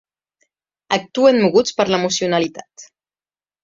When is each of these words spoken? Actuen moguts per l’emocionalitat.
Actuen 0.97 1.39
moguts 1.45 1.79
per 1.79 1.89
l’emocionalitat. 1.93 2.91